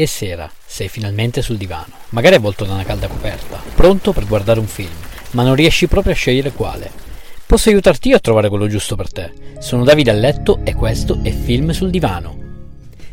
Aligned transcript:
E 0.00 0.06
sera, 0.06 0.50
sei 0.64 0.88
finalmente 0.88 1.42
sul 1.42 1.58
divano, 1.58 1.92
magari 2.08 2.36
avvolto 2.36 2.64
da 2.64 2.72
una 2.72 2.84
calda 2.84 3.06
coperta, 3.06 3.60
pronto 3.74 4.14
per 4.14 4.26
guardare 4.26 4.58
un 4.58 4.66
film, 4.66 4.88
ma 5.32 5.42
non 5.42 5.54
riesci 5.54 5.88
proprio 5.88 6.14
a 6.14 6.16
scegliere 6.16 6.52
quale. 6.52 6.90
Posso 7.44 7.68
aiutarti 7.68 8.08
io 8.08 8.16
a 8.16 8.20
trovare 8.20 8.48
quello 8.48 8.66
giusto 8.66 8.96
per 8.96 9.12
te. 9.12 9.30
Sono 9.58 9.84
Davide 9.84 10.10
a 10.10 10.14
letto 10.14 10.60
e 10.64 10.72
questo 10.72 11.20
è 11.22 11.30
Film 11.30 11.72
sul 11.72 11.90
divano. 11.90 12.34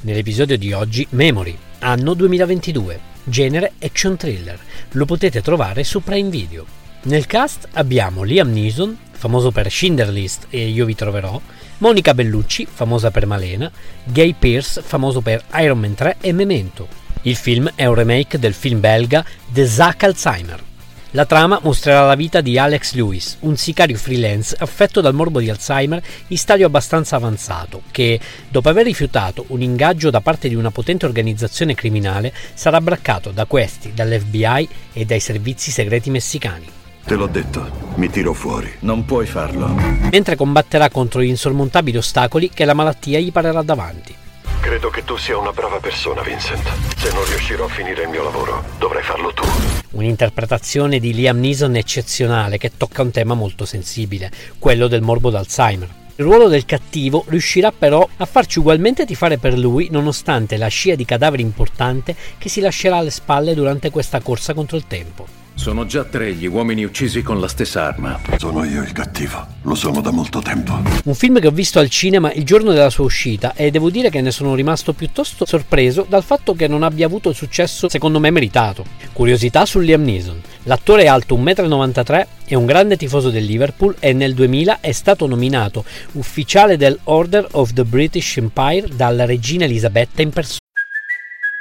Nell'episodio 0.00 0.56
di 0.56 0.72
oggi 0.72 1.06
Memory, 1.10 1.54
anno 1.80 2.14
2022, 2.14 2.98
genere 3.24 3.72
action 3.82 4.16
thriller. 4.16 4.58
Lo 4.92 5.04
potete 5.04 5.42
trovare 5.42 5.84
su 5.84 6.02
Prime 6.02 6.30
Video. 6.30 6.64
Nel 7.02 7.26
cast 7.26 7.68
abbiamo 7.72 8.22
Liam 8.22 8.50
Neeson, 8.50 8.96
famoso 9.20 9.50
per 9.50 9.70
Schindler 9.70 10.08
List 10.08 10.46
e 10.48 10.68
Io 10.68 10.86
vi 10.86 10.94
troverò, 10.94 11.38
Monica 11.78 12.14
Bellucci, 12.14 12.66
famosa 12.66 13.10
per 13.10 13.26
Malena, 13.26 13.70
Gay 14.04 14.34
Pierce, 14.38 14.80
famoso 14.80 15.20
per 15.20 15.44
Iron 15.56 15.78
Man 15.78 15.92
3 15.94 16.16
e 16.22 16.32
Memento. 16.32 16.88
Il 17.22 17.36
film 17.36 17.70
è 17.74 17.84
un 17.84 17.94
remake 17.94 18.38
del 18.38 18.54
film 18.54 18.80
belga 18.80 19.22
The 19.52 19.66
Zack 19.66 20.04
Alzheimer. 20.04 20.62
La 21.10 21.26
trama 21.26 21.60
mostrerà 21.62 22.06
la 22.06 22.14
vita 22.14 22.40
di 22.40 22.56
Alex 22.56 22.94
Lewis, 22.94 23.36
un 23.40 23.58
sicario 23.58 23.98
freelance 23.98 24.56
affetto 24.58 25.02
dal 25.02 25.12
morbo 25.12 25.38
di 25.38 25.50
Alzheimer 25.50 26.02
in 26.28 26.38
stadio 26.38 26.64
abbastanza 26.64 27.16
avanzato, 27.16 27.82
che, 27.90 28.18
dopo 28.48 28.70
aver 28.70 28.86
rifiutato 28.86 29.44
un 29.48 29.60
ingaggio 29.60 30.08
da 30.08 30.22
parte 30.22 30.48
di 30.48 30.54
una 30.54 30.70
potente 30.70 31.04
organizzazione 31.04 31.74
criminale, 31.74 32.32
sarà 32.54 32.80
braccato 32.80 33.32
da 33.32 33.44
questi, 33.44 33.92
dall'FBI 33.92 34.68
e 34.94 35.04
dai 35.04 35.20
servizi 35.20 35.70
segreti 35.70 36.08
messicani. 36.08 36.78
Te 37.10 37.16
l'ho 37.16 37.26
detto, 37.26 37.68
mi 37.96 38.08
tiro 38.08 38.32
fuori. 38.32 38.72
Non 38.82 39.04
puoi 39.04 39.26
farlo. 39.26 39.66
mentre 40.12 40.36
combatterà 40.36 40.90
contro 40.90 41.20
gli 41.20 41.26
insormontabili 41.26 41.96
ostacoli 41.96 42.50
che 42.50 42.64
la 42.64 42.72
malattia 42.72 43.18
gli 43.18 43.32
parerà 43.32 43.62
davanti. 43.62 44.14
Credo 44.60 44.90
che 44.90 45.02
tu 45.02 45.16
sia 45.16 45.36
una 45.36 45.50
brava 45.50 45.80
persona, 45.80 46.22
Vincent. 46.22 46.62
Se 46.96 47.12
non 47.12 47.24
riuscirò 47.24 47.64
a 47.64 47.68
finire 47.68 48.04
il 48.04 48.10
mio 48.10 48.22
lavoro, 48.22 48.62
dovrai 48.78 49.02
farlo 49.02 49.32
tu. 49.32 49.42
Un'interpretazione 49.90 51.00
di 51.00 51.12
Liam 51.12 51.40
Neeson 51.40 51.74
eccezionale 51.74 52.58
che 52.58 52.76
tocca 52.76 53.02
un 53.02 53.10
tema 53.10 53.34
molto 53.34 53.64
sensibile, 53.64 54.30
quello 54.60 54.86
del 54.86 55.02
morbo 55.02 55.30
d'Alzheimer. 55.30 55.99
Il 56.20 56.26
ruolo 56.26 56.48
del 56.48 56.66
cattivo 56.66 57.24
riuscirà 57.28 57.72
però 57.72 58.06
a 58.18 58.26
farci 58.26 58.58
ugualmente 58.58 59.06
tifare 59.06 59.38
per 59.38 59.56
lui 59.56 59.88
nonostante 59.90 60.58
la 60.58 60.68
scia 60.68 60.94
di 60.94 61.06
cadaveri 61.06 61.40
importante 61.40 62.14
che 62.36 62.50
si 62.50 62.60
lascerà 62.60 62.98
alle 62.98 63.08
spalle 63.08 63.54
durante 63.54 63.88
questa 63.88 64.20
corsa 64.20 64.52
contro 64.52 64.76
il 64.76 64.86
tempo. 64.86 65.26
Sono 65.54 65.86
già 65.86 66.04
tre 66.04 66.34
gli 66.34 66.46
uomini 66.46 66.84
uccisi 66.84 67.22
con 67.22 67.40
la 67.40 67.48
stessa 67.48 67.86
arma. 67.86 68.20
Sono 68.36 68.64
io 68.64 68.82
il 68.82 68.92
cattivo. 68.92 69.46
Lo 69.62 69.74
sono 69.74 70.02
da 70.02 70.10
molto 70.10 70.40
tempo. 70.40 70.78
Un 71.04 71.14
film 71.14 71.40
che 71.40 71.46
ho 71.46 71.52
visto 71.52 71.78
al 71.78 71.88
cinema 71.88 72.30
il 72.32 72.44
giorno 72.44 72.72
della 72.72 72.90
sua 72.90 73.04
uscita 73.04 73.54
e 73.54 73.70
devo 73.70 73.88
dire 73.88 74.10
che 74.10 74.20
ne 74.20 74.30
sono 74.30 74.54
rimasto 74.54 74.92
piuttosto 74.92 75.46
sorpreso 75.46 76.04
dal 76.06 76.22
fatto 76.22 76.52
che 76.52 76.68
non 76.68 76.82
abbia 76.82 77.06
avuto 77.06 77.30
il 77.30 77.34
successo 77.34 77.88
secondo 77.88 78.20
me 78.20 78.30
meritato. 78.30 78.84
Curiosità 79.14 79.64
su 79.64 79.78
Liam 79.78 80.02
Neeson. 80.02 80.40
L'attore 80.64 81.04
è 81.04 81.06
alto 81.06 81.36
1,93 81.36 82.20
m, 82.20 82.26
è 82.44 82.54
un 82.54 82.66
grande 82.66 82.96
tifoso 82.96 83.30
del 83.30 83.44
Liverpool 83.44 83.96
e 83.98 84.12
nel 84.12 84.34
2000 84.34 84.78
è 84.80 84.92
stato 84.92 85.26
nominato 85.26 85.84
ufficiale 86.12 86.76
del 86.76 86.98
Order 87.04 87.48
of 87.52 87.72
the 87.72 87.84
British 87.84 88.36
Empire 88.36 88.88
dalla 88.94 89.24
regina 89.24 89.64
Elisabetta 89.64 90.20
in 90.20 90.30
persona. 90.30 90.58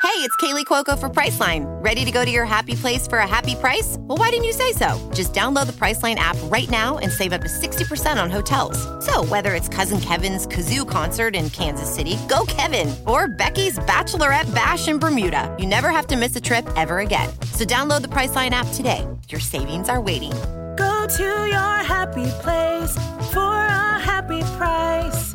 Hey, 0.00 0.24
it's 0.24 0.34
Kaylee 0.36 0.64
Cuoco 0.64 0.98
for 0.98 1.08
Priceline. 1.08 1.64
Ready 1.82 2.04
to 2.04 2.10
go 2.10 2.24
to 2.24 2.30
your 2.30 2.44
happy 2.44 2.74
place 2.74 3.06
for 3.06 3.18
a 3.18 3.26
happy 3.26 3.54
price? 3.54 3.96
Well, 4.00 4.18
why 4.18 4.30
didn't 4.30 4.46
you 4.46 4.52
say 4.52 4.72
so? 4.72 4.98
Just 5.14 5.32
download 5.32 5.66
the 5.66 5.72
Priceline 5.72 6.16
app 6.16 6.36
right 6.50 6.68
now 6.68 6.98
and 6.98 7.12
save 7.12 7.32
up 7.32 7.42
to 7.42 7.48
60% 7.48 8.20
on 8.20 8.28
hotels. 8.28 8.78
So, 9.04 9.22
whether 9.26 9.54
it's 9.54 9.68
Cousin 9.68 10.00
Kevin's 10.00 10.46
Kazoo 10.46 10.88
concert 10.88 11.36
in 11.36 11.50
Kansas 11.50 11.92
City, 11.92 12.16
go 12.28 12.44
Kevin, 12.48 12.94
or 13.06 13.28
Becky's 13.28 13.78
Bachelorette 13.80 14.52
Bash 14.52 14.88
in 14.88 14.98
Bermuda, 14.98 15.54
you 15.56 15.66
never 15.66 15.90
have 15.90 16.08
to 16.08 16.16
miss 16.16 16.34
a 16.34 16.40
trip 16.40 16.68
ever 16.76 16.98
again. 16.98 17.28
So, 17.58 17.64
download 17.64 18.02
the 18.02 18.08
Priceline 18.08 18.52
app 18.52 18.68
today. 18.72 19.04
Your 19.28 19.40
savings 19.40 19.88
are 19.88 20.00
waiting. 20.00 20.30
Go 20.76 21.06
to 21.16 21.46
your 21.50 21.82
happy 21.82 22.30
place 22.40 22.92
for 23.32 23.40
a 23.40 23.98
happy 23.98 24.38
price. 24.56 25.34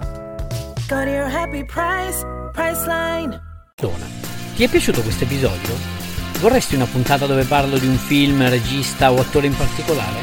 Go 0.88 1.04
to 1.04 1.12
your 1.12 1.28
happy 1.28 1.66
price, 1.66 2.24
Priceline. 2.54 3.42
Ti 4.56 4.64
è 4.64 4.70
piaciuto 4.70 5.02
questo 5.02 5.26
episodio? 5.26 5.76
Vorresti 6.40 6.76
una 6.76 6.86
puntata 6.86 7.26
dove 7.26 7.44
parlo 7.44 7.78
di 7.78 7.88
un 7.88 7.98
film, 7.98 8.48
regista 8.48 9.12
o 9.12 9.20
attore 9.20 9.48
in 9.48 9.58
particolare? 9.58 10.22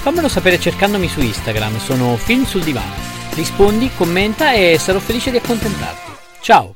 Fammelo 0.00 0.28
sapere 0.28 0.58
cercandomi 0.58 1.08
su 1.08 1.20
Instagram, 1.20 1.78
sono 1.78 2.16
Film 2.16 2.46
sul 2.46 2.62
Divano. 2.62 2.94
Rispondi, 3.34 3.90
commenta 3.94 4.54
e 4.54 4.78
sarò 4.78 4.98
felice 4.98 5.30
di 5.30 5.36
accontentarti. 5.36 6.10
Ciao! 6.40 6.74